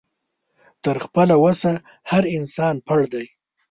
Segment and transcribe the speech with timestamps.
[0.83, 1.71] تر خپله وسه
[2.11, 3.25] هر انسان پړ دی